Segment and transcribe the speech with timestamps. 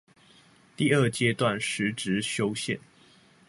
[0.75, 2.79] 第二階段實質修憲